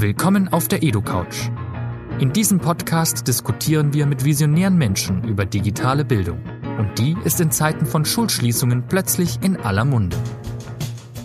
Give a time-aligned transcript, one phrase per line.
[0.00, 1.50] Willkommen auf der EduCouch.
[2.20, 6.38] In diesem Podcast diskutieren wir mit visionären Menschen über digitale Bildung.
[6.78, 10.16] Und die ist in Zeiten von Schulschließungen plötzlich in aller Munde.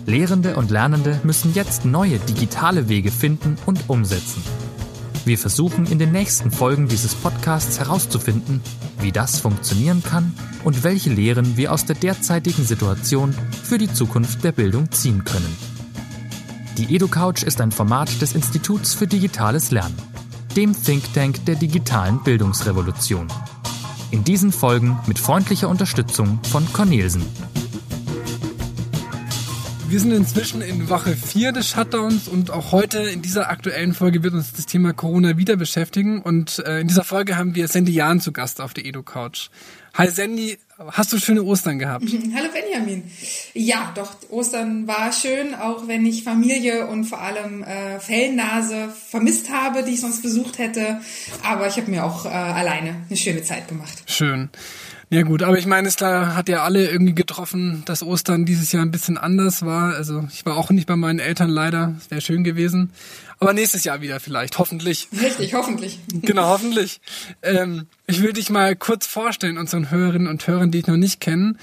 [0.06, 4.42] Lehrende und Lernende müssen jetzt neue digitale Wege finden und umsetzen.
[5.24, 8.60] Wir versuchen in den nächsten Folgen dieses Podcasts herauszufinden,
[8.98, 10.34] wie das funktionieren kann
[10.64, 15.73] und welche Lehren wir aus der derzeitigen Situation für die Zukunft der Bildung ziehen können.
[16.76, 19.96] Die EduCouch ist ein Format des Instituts für digitales Lernen,
[20.56, 23.28] dem Think Tank der digitalen Bildungsrevolution.
[24.10, 27.22] In diesen Folgen mit freundlicher Unterstützung von Cornelsen.
[29.86, 34.22] Wir sind inzwischen in Woche 4 des Shutdowns und auch heute in dieser aktuellen Folge
[34.22, 36.22] wird uns das Thema Corona wieder beschäftigen.
[36.22, 39.50] Und äh, in dieser Folge haben wir Sandy Jahn zu Gast auf der Edo-Couch.
[39.92, 42.04] Hi Sandy, hast du schöne Ostern gehabt?
[42.34, 43.04] Hallo Benjamin.
[43.52, 49.50] Ja, doch, Ostern war schön, auch wenn ich Familie und vor allem äh, Fellnase vermisst
[49.50, 51.00] habe, die ich sonst besucht hätte.
[51.44, 54.02] Aber ich habe mir auch äh, alleine eine schöne Zeit gemacht.
[54.06, 54.48] Schön.
[55.14, 58.82] Ja gut, aber ich meine, es hat ja alle irgendwie getroffen, dass Ostern dieses Jahr
[58.82, 59.94] ein bisschen anders war.
[59.94, 61.94] Also ich war auch nicht bei meinen Eltern leider.
[62.00, 62.90] Es wäre schön gewesen.
[63.38, 65.06] Aber nächstes Jahr wieder vielleicht, hoffentlich.
[65.12, 66.00] Richtig, hoffentlich.
[66.22, 67.00] Genau, hoffentlich.
[67.42, 71.20] Ähm, ich will dich mal kurz vorstellen, unseren Hörerinnen und Hörern, die ich noch nicht
[71.20, 71.54] kenne.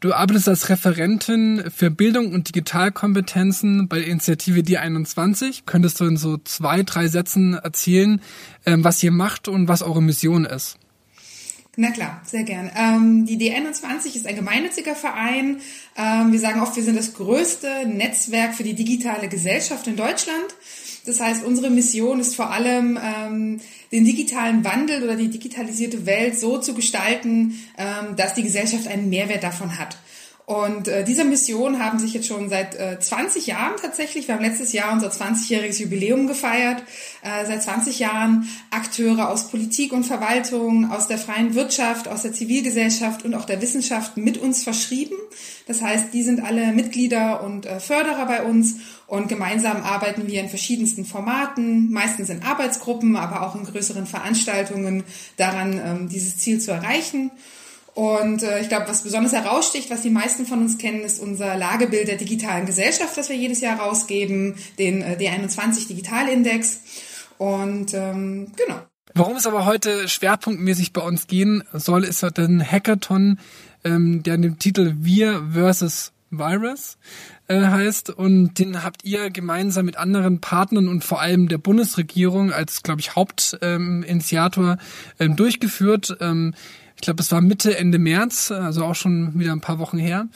[0.00, 5.64] Du arbeitest als Referentin für Bildung und Digitalkompetenzen bei der Initiative D21.
[5.66, 8.22] Könntest du in so zwei, drei Sätzen erzählen,
[8.64, 10.78] ähm, was ihr macht und was eure Mission ist?
[11.76, 12.70] Na klar, sehr gern.
[12.76, 15.60] Ähm, die D21 ist ein gemeinnütziger Verein.
[15.96, 20.54] Ähm, wir sagen oft, wir sind das größte Netzwerk für die digitale Gesellschaft in Deutschland.
[21.04, 23.60] Das heißt, unsere Mission ist vor allem, ähm,
[23.92, 29.10] den digitalen Wandel oder die digitalisierte Welt so zu gestalten, ähm, dass die Gesellschaft einen
[29.10, 29.98] Mehrwert davon hat.
[30.46, 34.44] Und äh, diese Mission haben sich jetzt schon seit äh, 20 Jahren tatsächlich, wir haben
[34.44, 36.82] letztes Jahr unser 20-jähriges Jubiläum gefeiert,
[37.22, 42.34] äh, seit 20 Jahren Akteure aus Politik und Verwaltung, aus der freien Wirtschaft, aus der
[42.34, 45.14] Zivilgesellschaft und auch der Wissenschaft mit uns verschrieben.
[45.66, 50.40] Das heißt, die sind alle Mitglieder und äh, Förderer bei uns und gemeinsam arbeiten wir
[50.40, 55.04] in verschiedensten Formaten, meistens in Arbeitsgruppen, aber auch in größeren Veranstaltungen
[55.38, 57.30] daran, ähm, dieses Ziel zu erreichen.
[57.94, 61.56] Und äh, ich glaube, was besonders heraussticht, was die meisten von uns kennen, ist unser
[61.56, 66.80] Lagebild der digitalen Gesellschaft, das wir jedes Jahr rausgeben, den äh, D21 Digitalindex.
[67.38, 68.80] Und ähm, genau.
[69.14, 73.38] Warum es aber heute schwerpunktmäßig bei uns gehen soll, ist halt ein Hackathon,
[73.84, 76.98] ähm, der den Titel Wir versus Virus
[77.46, 82.52] äh, heißt und den habt ihr gemeinsam mit anderen Partnern und vor allem der Bundesregierung
[82.52, 84.78] als, glaube ich, Hauptinitiator ähm,
[85.20, 86.16] ähm, durchgeführt.
[86.20, 86.54] Ähm,
[87.04, 90.28] glaube, es war Mitte, Ende März, also auch schon wieder ein paar Wochen her.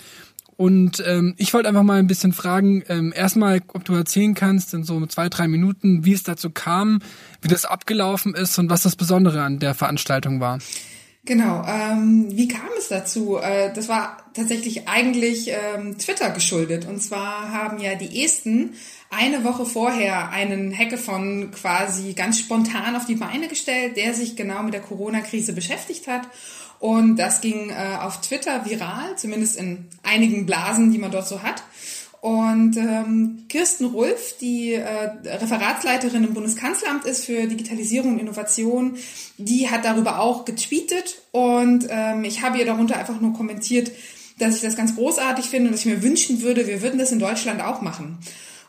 [0.57, 4.75] Und ähm, ich wollte einfach mal ein bisschen fragen, ähm, erstmal, ob du erzählen kannst
[4.75, 7.01] in so zwei, drei Minuten, wie es dazu kam,
[7.41, 10.59] wie das abgelaufen ist und was das Besondere an der Veranstaltung war.
[11.25, 13.37] Genau, ähm, wie kam es dazu?
[13.37, 16.87] Äh, das war tatsächlich eigentlich ähm, Twitter geschuldet.
[16.87, 18.73] Und zwar haben ja die Esten
[19.11, 24.63] eine Woche vorher einen Hackathon quasi ganz spontan auf die Beine gestellt, der sich genau
[24.63, 26.29] mit der Corona-Krise beschäftigt hat.
[26.79, 31.43] Und das ging äh, auf Twitter viral, zumindest in einigen Blasen, die man dort so
[31.43, 31.63] hat.
[32.21, 38.97] Und ähm, Kirsten Rulf, die äh, Referatsleiterin im Bundeskanzleramt ist für Digitalisierung und Innovation,
[39.39, 43.93] die hat darüber auch getweetet und ähm, ich habe ihr darunter einfach nur kommentiert,
[44.39, 47.13] dass ich das ganz großartig finde und dass ich mir wünschen würde, wir würden das
[47.13, 48.19] in Deutschland auch machen.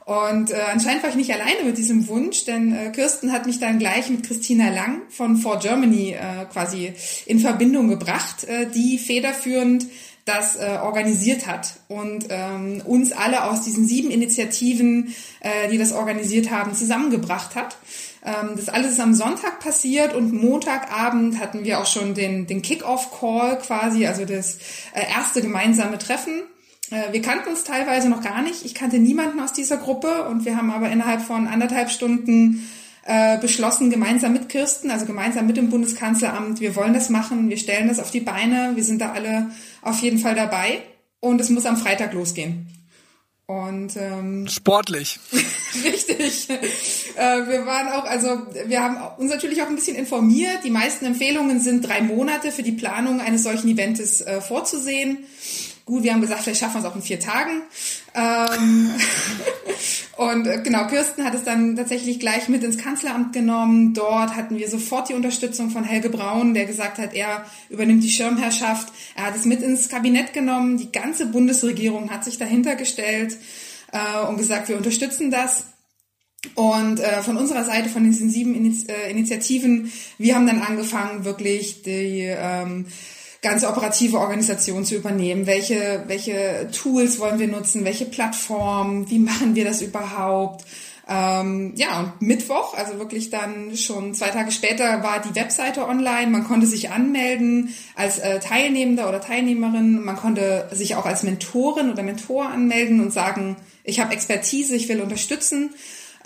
[0.09, 3.59] Und äh, anscheinend war ich nicht alleine mit diesem Wunsch, denn äh, Kirsten hat mich
[3.59, 6.94] dann gleich mit Christina Lang von For Germany äh, quasi
[7.28, 9.86] in Verbindung gebracht, äh, die federführend
[10.25, 15.92] das äh, organisiert hat und ähm, uns alle aus diesen sieben Initiativen, äh, die das
[15.92, 17.78] organisiert haben, zusammengebracht hat.
[18.25, 22.64] Ähm, das alles ist am Sonntag passiert und Montagabend hatten wir auch schon den, den
[22.64, 24.58] Kick-Off-Call quasi, also das
[24.96, 26.42] äh, erste gemeinsame Treffen
[26.90, 28.66] wir kannten uns teilweise noch gar nicht.
[28.66, 32.68] Ich kannte niemanden aus dieser Gruppe und wir haben aber innerhalb von anderthalb Stunden
[33.06, 37.58] äh, beschlossen, gemeinsam mit Kirsten, also gemeinsam mit dem Bundeskanzleramt, wir wollen das machen, wir
[37.58, 39.50] stellen das auf die Beine, wir sind da alle
[39.81, 40.81] auf jeden Fall dabei
[41.19, 42.68] und es muss am Freitag losgehen.
[43.48, 45.19] Und ähm, sportlich.
[45.84, 46.50] richtig.
[46.50, 50.60] Äh, wir waren auch, also wir haben uns natürlich auch ein bisschen informiert.
[50.63, 55.25] Die meisten Empfehlungen sind drei Monate für die Planung eines solchen Events äh, vorzusehen.
[55.89, 57.63] Gut, wir haben gesagt, vielleicht schaffen wir es auch in vier Tagen.
[58.13, 58.91] Ähm,
[60.18, 63.95] und äh, genau, Kirsten hat es dann tatsächlich gleich mit ins Kanzleramt genommen.
[63.95, 68.12] Dort hatten wir sofort die Unterstützung von Helge Braun, der gesagt hat, er übernimmt die
[68.12, 68.94] Schirmherrschaft.
[69.15, 70.77] Er hat es mit ins Kabinett genommen.
[70.77, 73.36] Die ganze Bundesregierung hat sich dahinter gestellt
[73.91, 75.65] äh, und gesagt, wir unterstützen das.
[76.53, 78.53] Und äh, von unserer Seite, von diesen sieben
[78.88, 82.86] äh, Initiativen, wir haben dann angefangen, wirklich die ähm,
[83.41, 85.47] ganze operative Organisation zu übernehmen.
[85.47, 87.86] Welche, welche Tools wollen wir nutzen?
[87.86, 89.09] Welche Plattformen?
[89.09, 90.65] Wie machen wir das überhaupt?
[91.12, 96.27] Ähm, ja, und Mittwoch, also wirklich dann schon zwei Tage später, war die Webseite online.
[96.27, 100.03] Man konnte sich anmelden als äh, Teilnehmender oder Teilnehmerin.
[100.03, 104.88] Man konnte sich auch als Mentorin oder Mentor anmelden und sagen, ich habe Expertise, ich
[104.88, 105.71] will unterstützen.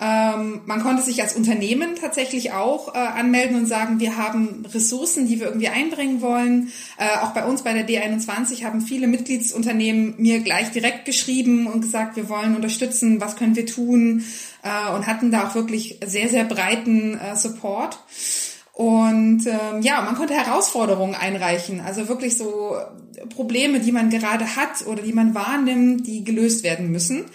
[0.04, 5.28] Ähm, man konnte sich als Unternehmen tatsächlich auch äh, anmelden und sagen, wir haben Ressourcen,
[5.28, 6.74] die wir irgendwie einbringen wollen.
[6.98, 11.82] Äh, auch bei uns bei der D21 haben viele Mitgliedsunternehmen mir gleich direkt geschrieben und
[11.82, 14.26] gesagt, wir wollen unterstützen, was können wir tun
[14.64, 17.98] äh, und hatten da auch wirklich sehr, sehr breiten äh, Support.
[18.74, 22.76] Und ähm, ja, man konnte Herausforderungen einreichen, also wirklich so
[23.30, 27.26] Probleme, die man gerade hat oder die man wahrnimmt, die gelöst werden müssen.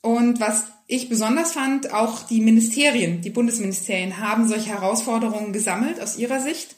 [0.00, 6.18] Und was ich besonders fand, auch die Ministerien, die Bundesministerien haben solche Herausforderungen gesammelt aus
[6.18, 6.76] ihrer Sicht.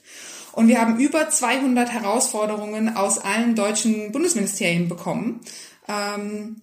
[0.53, 5.41] Und wir haben über 200 Herausforderungen aus allen deutschen Bundesministerien bekommen,
[5.89, 6.63] ähm,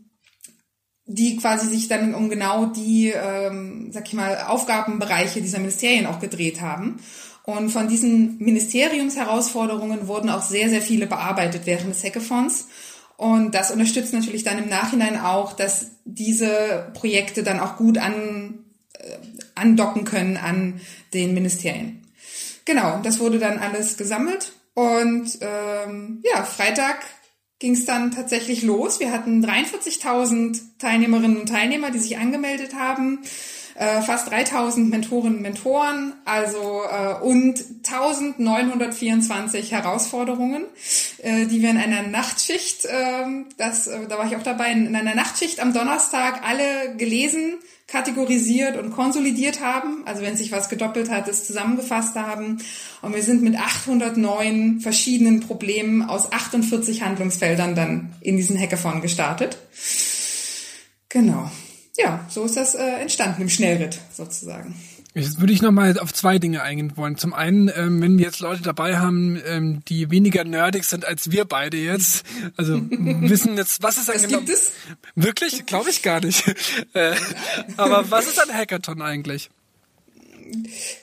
[1.05, 6.19] die quasi sich dann um genau die, ähm, sag ich mal, Aufgabenbereiche dieser Ministerien auch
[6.19, 6.99] gedreht haben.
[7.43, 12.69] Und von diesen Ministeriumsherausforderungen wurden auch sehr, sehr viele bearbeitet während des Hackathons.
[13.23, 18.65] Und das unterstützt natürlich dann im Nachhinein auch, dass diese Projekte dann auch gut an,
[18.99, 19.15] äh,
[19.55, 20.81] andocken können an
[21.13, 22.05] den Ministerien.
[22.65, 24.51] Genau, das wurde dann alles gesammelt.
[24.73, 26.97] Und ähm, ja, Freitag
[27.59, 28.99] ging es dann tatsächlich los.
[28.99, 33.19] Wir hatten 43.000 Teilnehmerinnen und Teilnehmer, die sich angemeldet haben
[33.75, 40.65] äh, fast 3000 Mentorinnen und Mentoren, also äh, und 1924 Herausforderungen,
[41.19, 43.25] äh, die wir in einer Nachtschicht, äh,
[43.57, 47.55] das, äh, da war ich auch dabei, in einer Nachtschicht am Donnerstag alle gelesen,
[47.87, 52.59] kategorisiert und konsolidiert haben, also wenn sich was gedoppelt hat, es zusammengefasst haben.
[53.01, 59.57] Und wir sind mit 809 verschiedenen Problemen aus 48 Handlungsfeldern dann in diesen Hackathon gestartet.
[61.09, 61.51] Genau
[61.97, 64.75] ja, so ist das äh, entstanden im Schnellritt sozusagen.
[65.15, 67.17] Jetzt würde ich nochmal auf zwei Dinge eingehen wollen.
[67.17, 71.29] Zum einen, ähm, wenn wir jetzt Leute dabei haben, ähm, die weniger nerdig sind als
[71.29, 72.25] wir beide jetzt,
[72.57, 74.39] also wissen jetzt, was ist ein genau...
[74.39, 74.71] Gibt es?
[75.13, 75.67] Wirklich?
[75.67, 76.43] Glaube ich gar nicht.
[76.93, 77.15] äh,
[77.77, 79.51] aber was ist ein Hackathon eigentlich?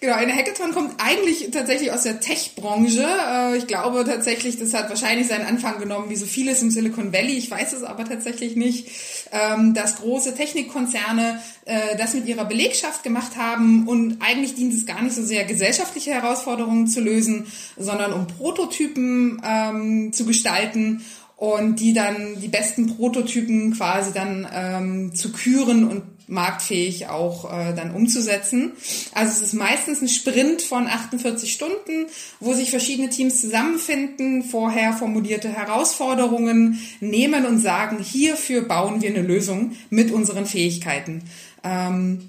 [0.00, 3.06] Genau, eine Hackathon kommt eigentlich tatsächlich aus der Tech-Branche.
[3.06, 7.12] Äh, ich glaube tatsächlich, das hat wahrscheinlich seinen Anfang genommen, wie so vieles im Silicon
[7.12, 7.36] Valley.
[7.36, 8.88] Ich weiß es aber tatsächlich nicht,
[9.32, 14.86] ähm, dass große Technikkonzerne äh, das mit ihrer Belegschaft gemacht haben und eigentlich dient es
[14.86, 17.46] gar nicht so sehr, gesellschaftliche Herausforderungen zu lösen,
[17.76, 21.04] sondern um Prototypen ähm, zu gestalten
[21.40, 27.74] und die dann die besten Prototypen quasi dann ähm, zu küren und marktfähig auch äh,
[27.74, 28.72] dann umzusetzen.
[29.14, 32.08] Also es ist meistens ein Sprint von 48 Stunden,
[32.40, 39.22] wo sich verschiedene Teams zusammenfinden, vorher formulierte Herausforderungen nehmen und sagen, hierfür bauen wir eine
[39.22, 41.22] Lösung mit unseren Fähigkeiten.
[41.64, 42.28] Ähm,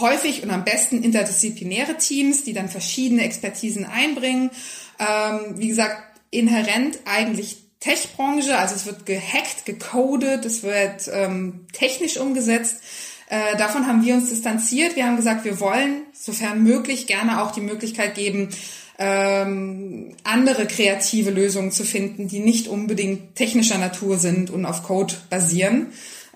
[0.00, 4.50] häufig und am besten interdisziplinäre Teams, die dann verschiedene Expertisen einbringen.
[4.98, 12.16] Ähm, wie gesagt, inhärent eigentlich Tech-Branche, also es wird gehackt, gecodet, es wird ähm, technisch
[12.16, 12.80] umgesetzt.
[13.28, 14.94] Äh, davon haben wir uns distanziert.
[14.94, 18.50] Wir haben gesagt, wir wollen, sofern möglich, gerne auch die Möglichkeit geben,
[18.98, 25.14] ähm, andere kreative Lösungen zu finden, die nicht unbedingt technischer Natur sind und auf Code
[25.28, 25.88] basieren.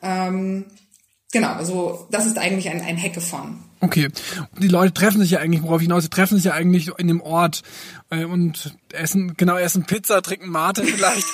[0.03, 0.65] Ähm,
[1.33, 3.66] genau, also das ist eigentlich ein, ein Hackathon.
[3.81, 4.09] Okay.
[4.59, 7.21] Die Leute treffen sich ja eigentlich, worauf hinaus, sie treffen sich ja eigentlich in dem
[7.21, 7.63] Ort
[8.09, 11.27] äh, und essen, genau, essen Pizza, trinken Mate vielleicht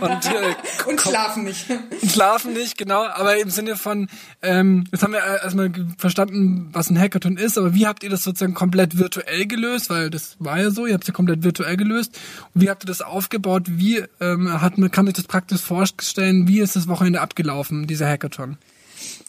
[0.00, 0.54] und, äh,
[0.88, 1.66] und schlafen nicht.
[2.10, 4.08] Schlafen nicht, genau, aber im Sinne von,
[4.40, 8.22] ähm, jetzt haben wir erstmal verstanden, was ein Hackathon ist, aber wie habt ihr das
[8.22, 9.90] sozusagen komplett virtuell gelöst?
[9.90, 12.18] Weil das war ja so, ihr habt es ja komplett virtuell gelöst.
[12.54, 13.64] Und wie habt ihr das aufgebaut?
[13.66, 17.86] Wie ähm, hat man, kann man sich das praktisch vorstellen, wie ist das Wochenende abgelaufen,
[17.86, 18.56] dieser Hackathon?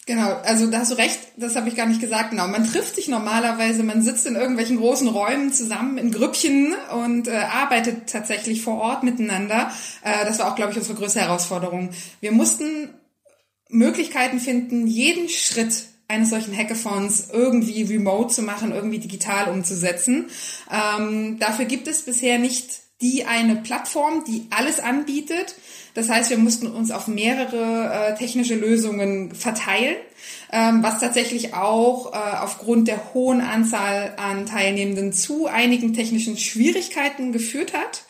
[0.07, 2.31] Genau, also da hast du recht, das habe ich gar nicht gesagt.
[2.31, 7.27] Genau, man trifft sich normalerweise, man sitzt in irgendwelchen großen Räumen zusammen in Grüppchen und
[7.27, 9.71] äh, arbeitet tatsächlich vor Ort miteinander.
[10.01, 11.91] Äh, das war auch, glaube ich, unsere größte Herausforderung.
[12.19, 12.89] Wir mussten
[13.69, 20.29] Möglichkeiten finden, jeden Schritt eines solchen Hackathons irgendwie remote zu machen, irgendwie digital umzusetzen.
[20.69, 25.55] Ähm, dafür gibt es bisher nicht die eine Plattform, die alles anbietet.
[25.93, 29.97] Das heißt, wir mussten uns auf mehrere äh, technische Lösungen verteilen.
[30.51, 37.31] ähm, was tatsächlich auch äh, aufgrund der hohen Anzahl an Teilnehmenden zu einigen technischen Schwierigkeiten
[37.31, 38.03] geführt hat.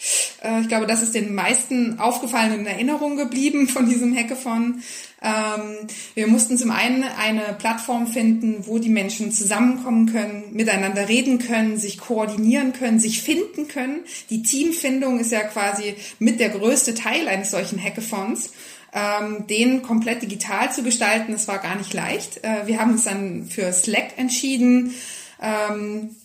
[0.43, 4.81] Äh, ich glaube, das ist den meisten aufgefallen in Erinnerung geblieben von diesem Hackathon.
[5.23, 11.37] Ähm, wir mussten zum einen eine Plattform finden, wo die Menschen zusammenkommen können, miteinander reden
[11.37, 14.01] können, sich koordinieren können, sich finden können.
[14.31, 18.51] Die Teamfindung ist ja quasi mit der größte Teil eines solchen Hackathons.
[18.93, 22.43] Ähm, den komplett digital zu gestalten, das war gar nicht leicht.
[22.43, 24.93] Äh, wir haben uns dann für Slack entschieden.
[25.41, 26.15] Ähm,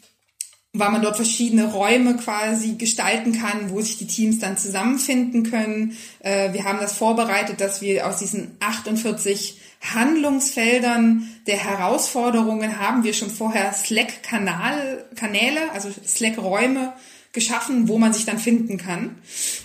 [0.78, 5.97] weil man dort verschiedene Räume quasi gestalten kann, wo sich die Teams dann zusammenfinden können.
[6.21, 9.61] Äh, wir haben das vorbereitet, dass wir aus diesen 48
[9.95, 16.92] Handlungsfeldern der Herausforderungen haben wir schon vorher Slack-Kanäle, also Slack-Räume
[17.37, 19.16] geschaffen, wo man sich dann finden kann.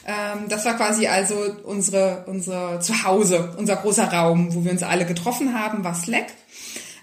[0.06, 5.06] Ähm, das war quasi also unsere, unsere Zuhause, unser großer Raum, wo wir uns alle
[5.06, 6.27] getroffen haben, war Slack.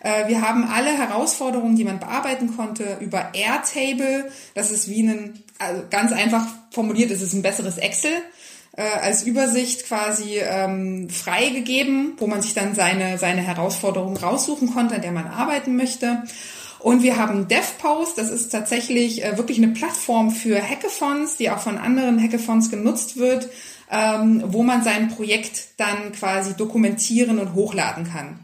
[0.00, 4.30] Äh, wir haben alle Herausforderungen, die man bearbeiten konnte, über Airtable.
[4.54, 8.12] Das ist wie ein, also ganz einfach formuliert, es ist ein besseres Excel
[8.78, 14.94] äh, als Übersicht quasi ähm, freigegeben, wo man sich dann seine, seine Herausforderungen raussuchen konnte,
[14.94, 16.22] an der man arbeiten möchte.
[16.78, 21.58] Und wir haben DevPost, das ist tatsächlich äh, wirklich eine Plattform für Hackathons, die auch
[21.58, 23.48] von anderen Hackathons genutzt wird,
[23.90, 28.38] ähm, wo man sein Projekt dann quasi dokumentieren und hochladen kann.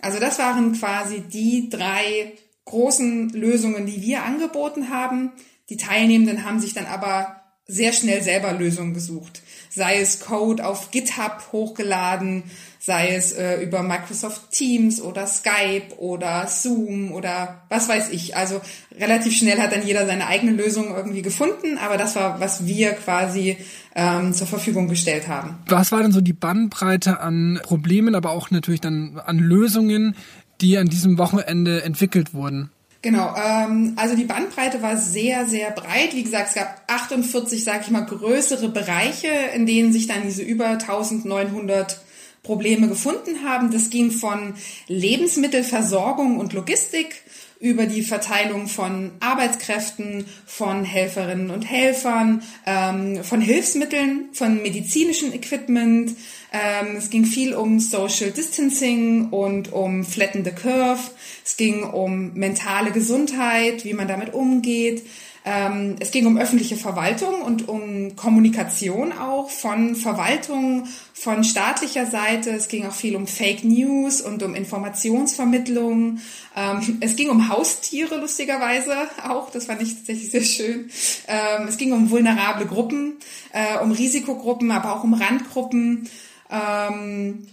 [0.00, 2.32] Also das waren quasi die drei
[2.64, 5.32] großen Lösungen, die wir angeboten haben.
[5.68, 9.42] Die Teilnehmenden haben sich dann aber sehr schnell selber Lösungen gesucht.
[9.70, 12.44] Sei es Code auf GitHub hochgeladen,
[12.82, 18.36] sei es äh, über Microsoft Teams oder Skype oder Zoom oder was weiß ich.
[18.36, 18.62] Also
[18.98, 22.92] relativ schnell hat dann jeder seine eigene Lösung irgendwie gefunden, aber das war, was wir
[22.92, 23.58] quasi
[23.94, 25.58] ähm, zur Verfügung gestellt haben.
[25.68, 30.16] Was war denn so die Bandbreite an Problemen, aber auch natürlich dann an Lösungen,
[30.62, 32.70] die an diesem Wochenende entwickelt wurden?
[33.02, 36.14] Genau, ähm, also die Bandbreite war sehr, sehr breit.
[36.14, 40.42] Wie gesagt, es gab 48, sage ich mal, größere Bereiche, in denen sich dann diese
[40.42, 42.00] über 1900
[42.42, 43.70] Probleme gefunden haben.
[43.70, 44.54] Das ging von
[44.88, 47.22] Lebensmittelversorgung und Logistik
[47.60, 56.16] über die Verteilung von Arbeitskräften, von Helferinnen und Helfern, ähm, von Hilfsmitteln, von medizinischem Equipment.
[56.52, 61.02] Ähm, es ging viel um Social Distancing und um Flatten the Curve.
[61.44, 65.02] Es ging um mentale Gesundheit, wie man damit umgeht.
[65.44, 72.50] Ähm, es ging um öffentliche Verwaltung und um Kommunikation auch von Verwaltung, von staatlicher Seite.
[72.50, 76.18] Es ging auch viel um Fake News und um Informationsvermittlung.
[76.54, 78.94] Ähm, es ging um Haustiere, lustigerweise
[79.26, 79.50] auch.
[79.50, 80.90] Das fand ich tatsächlich sehr schön.
[81.26, 83.16] Ähm, es ging um vulnerable Gruppen,
[83.52, 86.08] äh, um Risikogruppen, aber auch um Randgruppen.
[86.50, 87.46] Ähm,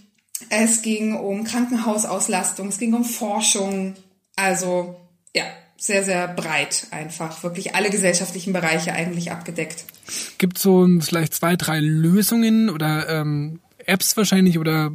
[0.50, 3.94] es ging um Krankenhausauslastung, es ging um Forschung.
[4.36, 4.96] Also,
[5.34, 5.44] ja,
[5.78, 7.42] sehr, sehr breit einfach.
[7.42, 9.84] Wirklich alle gesellschaftlichen Bereiche eigentlich abgedeckt.
[10.36, 14.90] Gibt so vielleicht zwei, drei Lösungen oder ähm, Apps wahrscheinlich oder,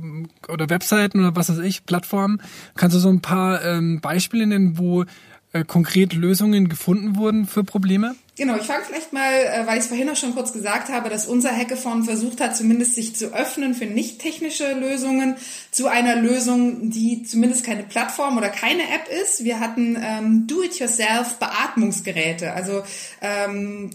[0.49, 2.41] oder Webseiten oder was weiß ich, Plattformen.
[2.75, 5.05] Kannst du so ein paar ähm, Beispiele nennen, wo
[5.53, 8.15] äh, konkret Lösungen gefunden wurden für Probleme?
[8.35, 11.09] Genau, ich fange vielleicht mal, äh, weil ich es vorhin auch schon kurz gesagt habe,
[11.09, 15.35] dass unser Hackathon versucht hat, zumindest sich zu öffnen für nicht technische Lösungen
[15.69, 19.43] zu einer Lösung, die zumindest keine Plattform oder keine App ist.
[19.43, 22.81] Wir hatten ähm, Do-it-yourself Beatmungsgeräte, also
[23.21, 23.91] ähm,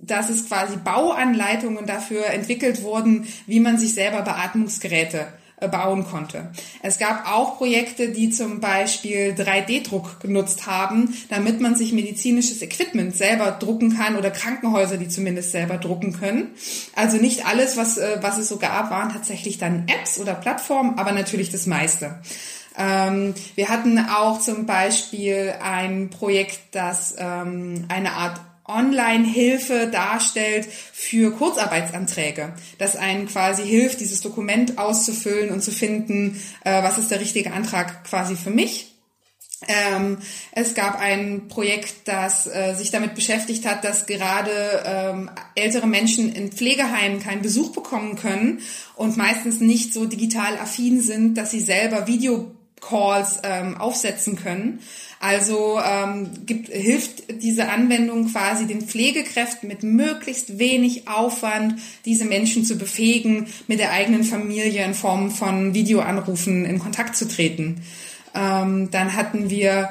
[0.00, 5.34] dass es quasi Bauanleitungen dafür entwickelt wurden, wie man sich selber Beatmungsgeräte
[5.68, 6.50] bauen konnte.
[6.82, 13.16] Es gab auch Projekte, die zum Beispiel 3D-Druck genutzt haben, damit man sich medizinisches Equipment
[13.16, 16.50] selber drucken kann oder Krankenhäuser, die zumindest selber drucken können.
[16.94, 20.98] Also nicht alles, was, äh, was es so gab, waren tatsächlich dann Apps oder Plattformen,
[20.98, 22.20] aber natürlich das meiste.
[22.76, 31.32] Ähm, wir hatten auch zum Beispiel ein Projekt, das ähm, eine Art Online-Hilfe darstellt für
[31.32, 37.20] Kurzarbeitsanträge, das einen quasi hilft, dieses Dokument auszufüllen und zu finden, äh, was ist der
[37.20, 38.92] richtige Antrag quasi für mich.
[39.68, 40.18] Ähm,
[40.52, 46.34] es gab ein Projekt, das äh, sich damit beschäftigt hat, dass gerade ähm, ältere Menschen
[46.34, 48.60] in Pflegeheimen keinen Besuch bekommen können
[48.96, 52.06] und meistens nicht so digital affin sind, dass sie selber
[52.82, 54.80] Videocalls ähm, aufsetzen können.
[55.20, 62.64] Also ähm, gibt, hilft diese Anwendung quasi den Pflegekräften mit möglichst wenig Aufwand, diese Menschen
[62.64, 67.82] zu befähigen, mit der eigenen Familie in Form von Videoanrufen in Kontakt zu treten.
[68.34, 69.90] Ähm, dann hatten wir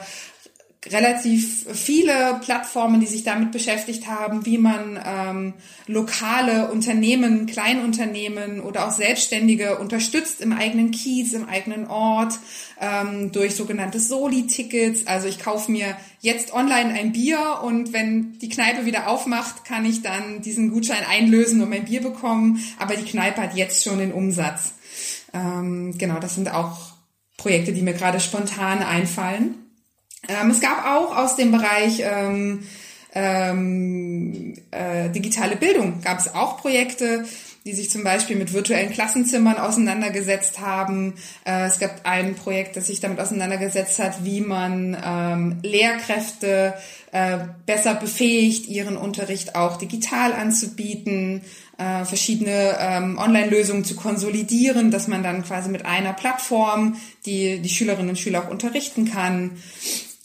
[0.87, 5.53] relativ viele Plattformen, die sich damit beschäftigt haben, wie man ähm,
[5.85, 12.39] lokale Unternehmen, Kleinunternehmen oder auch Selbstständige unterstützt im eigenen Kiez, im eigenen Ort,
[12.79, 15.05] ähm, durch sogenannte Soli-Tickets.
[15.05, 19.85] Also ich kaufe mir jetzt online ein Bier und wenn die Kneipe wieder aufmacht, kann
[19.85, 22.59] ich dann diesen Gutschein einlösen und mein Bier bekommen.
[22.79, 24.73] Aber die Kneipe hat jetzt schon den Umsatz.
[25.31, 26.93] Ähm, genau, das sind auch
[27.37, 29.60] Projekte, die mir gerade spontan einfallen.
[30.31, 32.63] Ähm, es gab auch aus dem Bereich ähm,
[33.13, 37.25] ähm, äh, digitale Bildung gab es auch Projekte,
[37.65, 41.15] die sich zum Beispiel mit virtuellen Klassenzimmern auseinandergesetzt haben.
[41.45, 46.73] Äh, es gab ein Projekt, das sich damit auseinandergesetzt hat, wie man ähm, Lehrkräfte
[47.11, 51.41] äh, besser befähigt, ihren Unterricht auch digital anzubieten,
[51.77, 56.95] äh, verschiedene ähm, Online-Lösungen zu konsolidieren, dass man dann quasi mit einer Plattform
[57.25, 59.51] die, die Schülerinnen und Schüler auch unterrichten kann.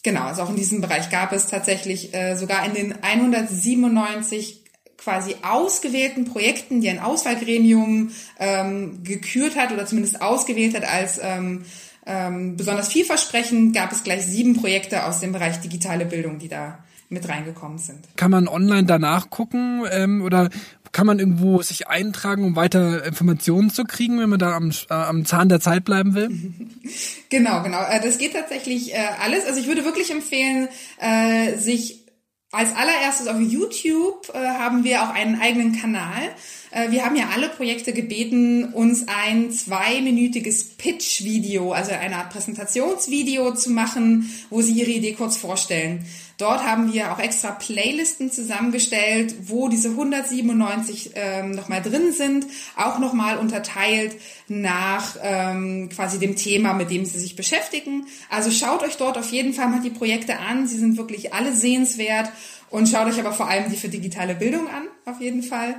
[0.06, 4.62] Genau, also auch in diesem Bereich gab es tatsächlich äh, sogar in den 197
[4.96, 11.64] quasi ausgewählten Projekten, die ein Auswahlgremium ähm, gekürt hat oder zumindest ausgewählt hat als ähm,
[12.06, 16.84] ähm, besonders vielversprechend, gab es gleich sieben Projekte aus dem Bereich digitale Bildung, die da
[17.08, 18.00] mit reingekommen sind.
[18.16, 20.50] Kann man online danach gucken ähm, oder
[20.92, 24.94] kann man irgendwo sich eintragen, um weiter Informationen zu kriegen, wenn man da am, äh,
[24.94, 26.30] am Zahn der Zeit bleiben will?
[27.28, 27.82] Genau, genau.
[27.82, 29.44] Äh, das geht tatsächlich äh, alles.
[29.46, 30.68] Also ich würde wirklich empfehlen,
[31.00, 32.06] äh, sich
[32.52, 36.30] als allererstes auf YouTube äh, haben wir auch einen eigenen Kanal.
[36.70, 43.54] Äh, wir haben ja alle Projekte gebeten, uns ein zweiminütiges Pitch-Video, also eine Art Präsentationsvideo
[43.54, 46.04] zu machen, wo sie ihre Idee kurz vorstellen.
[46.38, 52.46] Dort haben wir auch extra Playlisten zusammengestellt, wo diese 197 ähm, nochmal drin sind,
[52.76, 58.06] auch nochmal unterteilt nach ähm, quasi dem Thema, mit dem Sie sich beschäftigen.
[58.28, 60.66] Also schaut euch dort auf jeden Fall mal die Projekte an.
[60.66, 62.30] Sie sind wirklich alle sehenswert
[62.68, 65.76] und schaut euch aber vor allem die für digitale Bildung an, auf jeden Fall.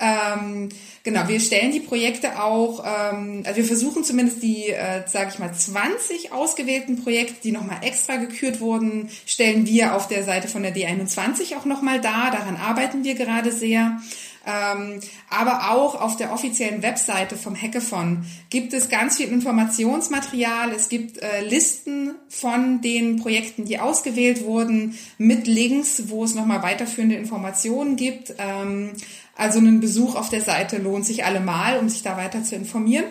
[0.00, 0.70] Ähm,
[1.02, 5.38] genau, wir stellen die Projekte auch, ähm, also wir versuchen zumindest die, äh, sage ich
[5.38, 10.62] mal, 20 ausgewählten Projekte, die nochmal extra gekürt wurden, stellen wir auf der Seite von
[10.62, 12.30] der D21 auch nochmal dar.
[12.30, 14.00] Daran arbeiten wir gerade sehr.
[14.44, 20.72] Ähm, aber auch auf der offiziellen Webseite vom Hackathon gibt es ganz viel Informationsmaterial.
[20.72, 26.62] Es gibt äh, Listen von den Projekten, die ausgewählt wurden, mit Links, wo es nochmal
[26.62, 28.34] weiterführende Informationen gibt.
[28.38, 28.92] Ähm,
[29.36, 33.04] also ein Besuch auf der Seite lohnt sich allemal, um sich da weiter zu informieren.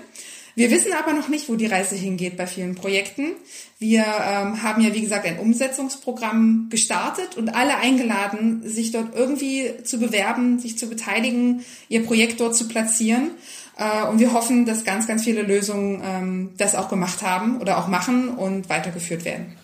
[0.56, 3.34] Wir wissen aber noch nicht, wo die Reise hingeht bei vielen Projekten.
[3.80, 9.72] Wir ähm, haben ja, wie gesagt, ein Umsetzungsprogramm gestartet und alle eingeladen, sich dort irgendwie
[9.84, 13.32] zu bewerben, sich zu beteiligen, ihr Projekt dort zu platzieren.
[13.78, 17.78] Äh, und wir hoffen, dass ganz, ganz viele Lösungen ähm, das auch gemacht haben oder
[17.78, 19.56] auch machen und weitergeführt werden.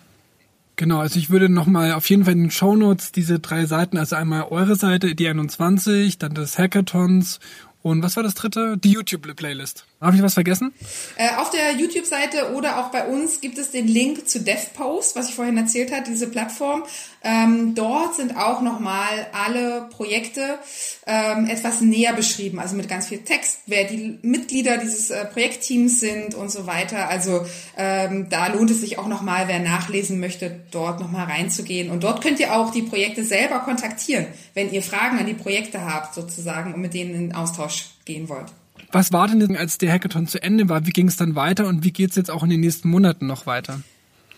[0.77, 3.97] Genau, also ich würde nochmal auf jeden Fall in den Show Notes diese drei Seiten,
[3.97, 7.39] also einmal eure Seite, die 21, dann des Hackathons
[7.87, 8.77] und was war das dritte?
[8.77, 9.85] Die YouTube-Playlist.
[10.01, 10.73] Habe ich was vergessen?
[11.15, 15.29] Äh, auf der YouTube-Seite oder auch bei uns gibt es den Link zu DevPost, was
[15.29, 16.83] ich vorhin erzählt habe, diese Plattform.
[17.27, 20.59] Ähm, dort sind auch nochmal alle Projekte
[21.05, 25.99] ähm, etwas näher beschrieben, also mit ganz viel Text, wer die Mitglieder dieses äh, Projektteams
[25.99, 27.09] sind und so weiter.
[27.09, 31.89] Also ähm, da lohnt es sich auch nochmal, wer nachlesen möchte, dort nochmal reinzugehen.
[31.89, 35.83] Und dort könnt ihr auch die Projekte selber kontaktieren, wenn ihr Fragen an die Projekte
[35.83, 38.53] habt, sozusagen, und mit denen in Austausch gehen wollt.
[38.93, 40.85] Was war denn, als der Hackathon zu Ende war?
[40.85, 43.27] Wie ging es dann weiter und wie geht es jetzt auch in den nächsten Monaten
[43.27, 43.81] noch weiter?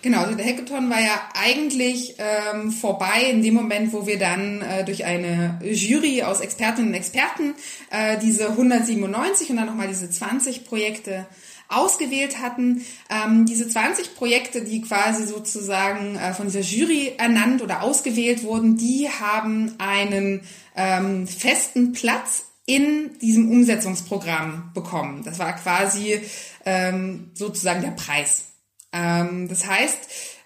[0.01, 4.61] Genau, also der Hackathon war ja eigentlich ähm, vorbei in dem Moment, wo wir dann
[4.61, 7.53] äh, durch eine Jury aus Expertinnen und Experten
[7.91, 11.27] äh, diese 197 und dann nochmal diese 20 Projekte
[11.67, 12.85] ausgewählt hatten.
[13.09, 18.77] Ähm, diese 20 Projekte, die quasi sozusagen äh, von dieser Jury ernannt oder ausgewählt wurden,
[18.77, 20.41] die haben einen
[20.77, 25.23] ähm, festen Platz in diesem Umsetzungsprogramm bekommen.
[25.25, 26.21] Das war quasi
[26.65, 28.48] ähm, sozusagen der Preis.
[28.91, 29.97] Ähm, das heißt,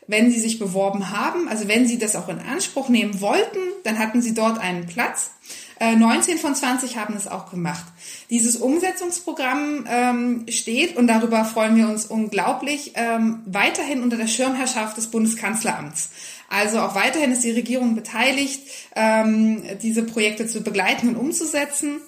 [0.07, 3.99] wenn Sie sich beworben haben, also wenn Sie das auch in Anspruch nehmen wollten, dann
[3.99, 5.31] hatten Sie dort einen Platz.
[5.79, 7.85] Äh, 19 von 20 haben es auch gemacht.
[8.29, 14.97] Dieses Umsetzungsprogramm ähm, steht, und darüber freuen wir uns unglaublich, ähm, weiterhin unter der Schirmherrschaft
[14.97, 16.09] des Bundeskanzleramts.
[16.49, 18.61] Also auch weiterhin ist die Regierung beteiligt,
[18.95, 21.99] ähm, diese Projekte zu begleiten und umzusetzen.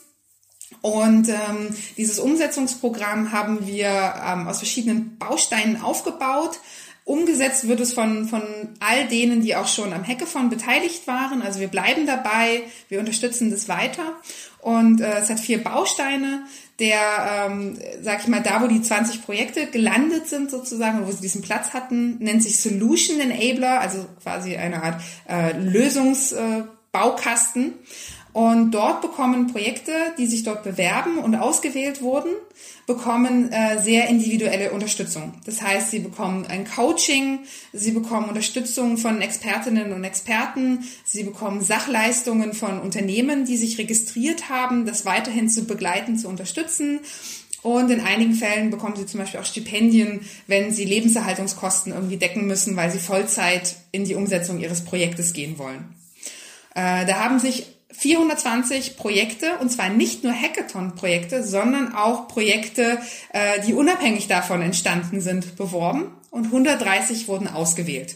[0.86, 6.60] Und ähm, dieses Umsetzungsprogramm haben wir ähm, aus verschiedenen Bausteinen aufgebaut.
[7.06, 8.44] Umgesetzt wird es von, von
[8.80, 11.42] all denen, die auch schon am Hackathon beteiligt waren.
[11.42, 14.04] Also wir bleiben dabei, wir unterstützen das weiter.
[14.60, 16.44] Und äh, es hat vier Bausteine.
[16.78, 21.22] Der, ähm, sag ich mal, da wo die 20 Projekte gelandet sind sozusagen, wo sie
[21.22, 27.70] diesen Platz hatten, nennt sich Solution Enabler, also quasi eine Art äh, Lösungsbaukasten.
[27.70, 27.74] Äh,
[28.36, 32.32] und dort bekommen Projekte, die sich dort bewerben und ausgewählt wurden,
[32.86, 35.36] bekommen äh, sehr individuelle Unterstützung.
[35.46, 37.40] Das heißt, sie bekommen ein Coaching,
[37.72, 44.50] sie bekommen Unterstützung von Expertinnen und Experten, sie bekommen Sachleistungen von Unternehmen, die sich registriert
[44.50, 47.00] haben, das weiterhin zu begleiten, zu unterstützen.
[47.62, 52.48] Und in einigen Fällen bekommen sie zum Beispiel auch Stipendien, wenn sie Lebenserhaltungskosten irgendwie decken
[52.48, 55.96] müssen, weil sie Vollzeit in die Umsetzung ihres Projektes gehen wollen.
[56.76, 63.00] Äh, da haben sich 420 Projekte, und zwar nicht nur Hackathon-Projekte, sondern auch Projekte,
[63.34, 68.16] äh, die unabhängig davon entstanden sind, beworben und 130 wurden ausgewählt.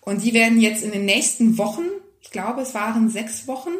[0.00, 1.84] Und die werden jetzt in den nächsten Wochen,
[2.20, 3.70] ich glaube es waren sechs Wochen,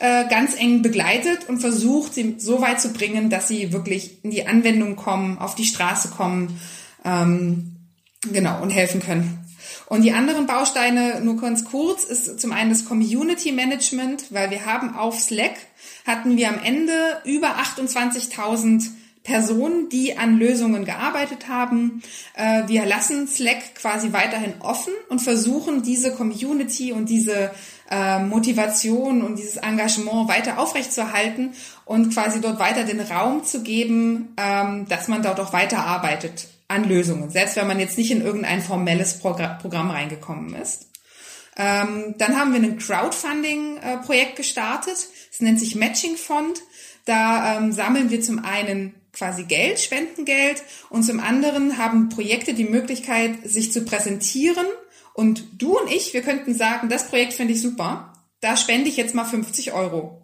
[0.00, 4.32] äh, ganz eng begleitet und versucht, sie so weit zu bringen, dass sie wirklich in
[4.32, 6.60] die Anwendung kommen, auf die Straße kommen,
[7.04, 7.76] ähm,
[8.32, 9.41] genau, und helfen können.
[9.92, 14.64] Und die anderen Bausteine, nur ganz kurz, ist zum einen das Community Management, weil wir
[14.64, 15.52] haben auf Slack,
[16.06, 16.94] hatten wir am Ende
[17.26, 18.88] über 28.000
[19.22, 22.02] Personen, die an Lösungen gearbeitet haben.
[22.34, 27.50] Äh, wir lassen Slack quasi weiterhin offen und versuchen diese Community und diese
[27.90, 31.52] äh, Motivation und dieses Engagement weiter aufrechtzuerhalten
[31.84, 36.88] und quasi dort weiter den Raum zu geben, ähm, dass man dort auch weiterarbeitet an
[36.88, 40.86] Lösungen, selbst wenn man jetzt nicht in irgendein formelles Programm reingekommen ist.
[41.56, 44.96] Ähm, dann haben wir ein Crowdfunding-Projekt gestartet.
[45.30, 46.60] Es nennt sich Matching Fund.
[47.04, 52.64] Da ähm, sammeln wir zum einen quasi Geld, Spendengeld und zum anderen haben Projekte die
[52.64, 54.66] Möglichkeit, sich zu präsentieren.
[55.12, 58.14] Und du und ich, wir könnten sagen, das Projekt finde ich super.
[58.40, 60.22] Da spende ich jetzt mal 50 Euro.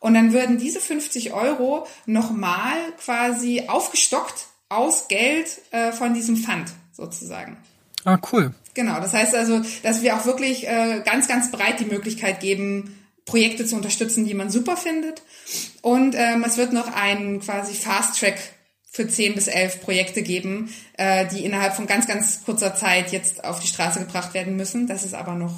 [0.00, 6.72] Und dann würden diese 50 Euro nochmal quasi aufgestockt aus Geld äh, von diesem Fund
[6.92, 7.56] sozusagen.
[8.04, 8.54] Ah, cool.
[8.74, 12.94] Genau, das heißt also, dass wir auch wirklich äh, ganz, ganz breit die Möglichkeit geben,
[13.24, 15.22] Projekte zu unterstützen, die man super findet.
[15.82, 18.38] Und ähm, es wird noch einen quasi Fast Track
[18.90, 23.44] für 10 bis 11 Projekte geben, äh, die innerhalb von ganz, ganz kurzer Zeit jetzt
[23.44, 24.86] auf die Straße gebracht werden müssen.
[24.86, 25.54] Das ist aber noch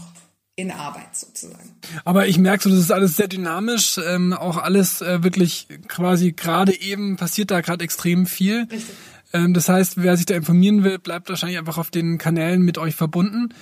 [0.61, 1.77] in Arbeit sozusagen.
[2.05, 6.33] Aber ich merke so, das ist alles sehr dynamisch, ähm, auch alles äh, wirklich quasi
[6.33, 8.66] gerade eben passiert da gerade extrem viel.
[8.70, 8.94] Richtig.
[9.33, 12.79] Ähm, das heißt, wer sich da informieren will, bleibt wahrscheinlich einfach auf den Kanälen mit
[12.79, 13.55] euch verbunden.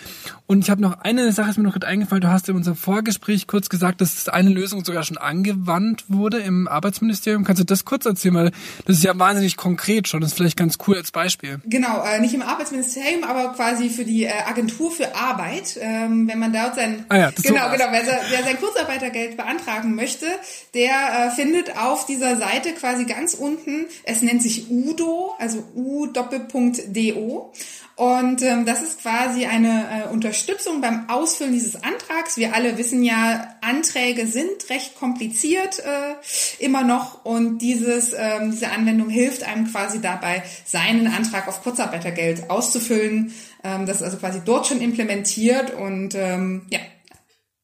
[0.46, 2.22] Und ich habe noch eine Sache, ist mir noch gerade eingefallen.
[2.22, 6.68] Du hast in unserem Vorgespräch kurz gesagt, dass eine Lösung sogar schon angewandt wurde im
[6.68, 7.44] Arbeitsministerium.
[7.44, 8.34] Kannst du das kurz erzählen?
[8.34, 8.52] Weil
[8.86, 10.20] das ist ja wahnsinnig konkret schon.
[10.20, 11.60] Das ist vielleicht ganz cool als Beispiel.
[11.66, 15.78] Genau, äh, nicht im Arbeitsministerium, aber quasi für die äh, Agentur für Arbeit.
[15.80, 20.26] Ähm, wenn man dort sein, ah ja, genau, genau, wer, wer, sein Kurzarbeitergeld beantragen möchte,
[20.74, 25.64] der äh, findet auf dieser Seite quasi ganz unten, es nennt sich UDO, also also
[25.74, 27.52] u-do.
[27.96, 32.36] Und ähm, das ist quasi eine äh, Unterstützung beim Ausfüllen dieses Antrags.
[32.36, 36.14] Wir alle wissen ja, Anträge sind recht kompliziert äh,
[36.64, 42.50] immer noch und dieses, ähm, diese Anwendung hilft einem quasi dabei, seinen Antrag auf Kurzarbeitergeld
[42.50, 43.34] auszufüllen.
[43.64, 46.78] Ähm, das ist also quasi dort schon implementiert und ähm, ja,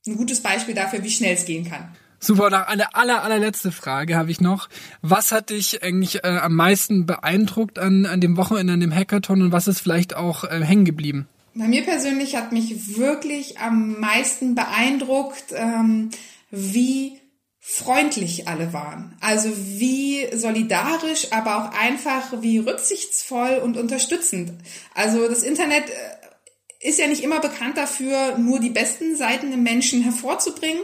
[0.06, 1.94] ein gutes Beispiel dafür, wie schnell es gehen kann.
[2.24, 4.70] Super, noch eine aller, allerletzte Frage habe ich noch.
[5.02, 9.42] Was hat dich eigentlich äh, am meisten beeindruckt an, an dem Wochenende, an dem Hackathon
[9.42, 11.28] und was ist vielleicht auch äh, hängen geblieben?
[11.54, 16.08] Bei mir persönlich hat mich wirklich am meisten beeindruckt, ähm,
[16.50, 17.20] wie
[17.60, 19.18] freundlich alle waren.
[19.20, 24.50] Also wie solidarisch, aber auch einfach wie rücksichtsvoll und unterstützend.
[24.94, 29.62] Also das Internet äh, ist ja nicht immer bekannt dafür, nur die besten Seiten im
[29.62, 30.80] Menschen hervorzubringen,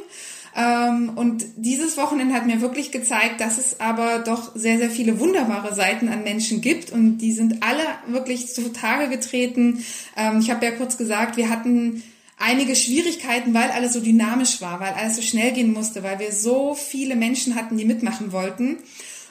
[0.56, 5.74] und dieses Wochenende hat mir wirklich gezeigt, dass es aber doch sehr, sehr viele wunderbare
[5.74, 9.84] Seiten an Menschen gibt und die sind alle wirklich zutage getreten.
[10.16, 12.02] Ähm, ich habe ja kurz gesagt, wir hatten
[12.36, 16.32] einige Schwierigkeiten, weil alles so dynamisch war, weil alles so schnell gehen musste, weil wir
[16.32, 18.78] so viele Menschen hatten, die mitmachen wollten.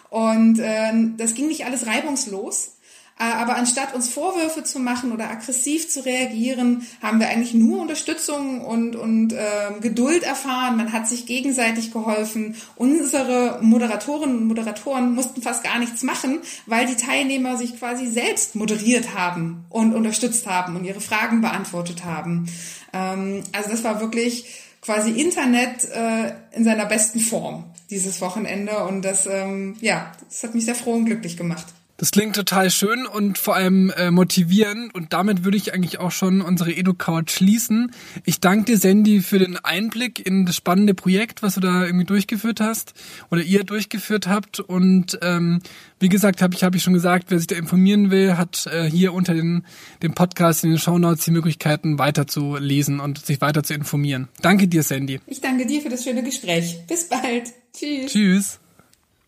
[0.10, 2.77] Und äh, das ging nicht alles reibungslos.
[3.19, 7.82] Äh, aber anstatt uns Vorwürfe zu machen oder aggressiv zu reagieren, haben wir eigentlich nur
[7.82, 10.77] Unterstützung und, und äh, Geduld erfahren.
[10.77, 12.55] Man hat sich gegenseitig geholfen.
[12.77, 18.55] Unsere Moderatorinnen und Moderatoren mussten fast gar nichts machen, weil die Teilnehmer sich quasi selbst
[18.55, 22.47] moderiert haben und unterstützt haben und ihre Fragen beantwortet haben.
[22.93, 24.45] Ähm, also das war wirklich
[24.82, 30.55] quasi Internet äh, in seiner besten Form dieses Wochenende und das ähm, ja, das hat
[30.55, 31.65] mich sehr froh und glücklich gemacht.
[31.99, 36.12] Das klingt total schön und vor allem äh, motivierend und damit würde ich eigentlich auch
[36.12, 37.91] schon unsere EduCouch schließen.
[38.23, 42.05] Ich danke dir, Sandy, für den Einblick in das spannende Projekt, was du da irgendwie
[42.05, 42.93] durchgeführt hast
[43.31, 45.59] oder ihr durchgeführt habt und ähm,
[45.99, 48.89] wie gesagt, habe ich, hab ich schon gesagt, wer sich da informieren will, hat äh,
[48.89, 49.65] hier unter den,
[50.01, 54.29] dem Podcast in den Shownotes die Möglichkeiten weiter zu lesen und sich weiter zu informieren.
[54.41, 55.19] Danke dir, Sandy.
[55.27, 56.79] Ich danke dir für das schöne Gespräch.
[56.88, 57.51] Bis bald.
[57.73, 58.12] Tschüss.
[58.12, 58.59] Tschüss.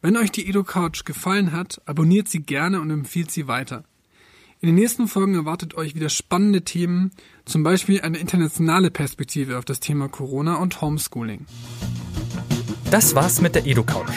[0.02, 3.84] Wenn euch die EduCouch gefallen hat, abonniert sie gerne und empfiehlt sie weiter.
[4.60, 7.12] In den nächsten Folgen erwartet euch wieder spannende Themen,
[7.46, 11.46] zum Beispiel eine internationale Perspektive auf das Thema Corona und Homeschooling.
[12.90, 14.12] Das war's mit der EduCouch.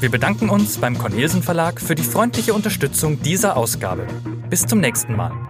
[0.00, 4.06] Wir bedanken uns beim Cornelsen Verlag für die freundliche Unterstützung dieser Ausgabe.
[4.48, 5.49] Bis zum nächsten Mal.